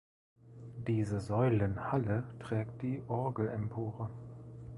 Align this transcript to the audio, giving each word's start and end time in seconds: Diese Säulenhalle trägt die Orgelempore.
Diese 0.87 1.19
Säulenhalle 1.19 2.23
trägt 2.39 2.81
die 2.81 3.03
Orgelempore. 3.07 4.09